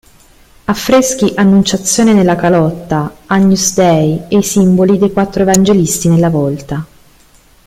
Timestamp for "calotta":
2.35-3.17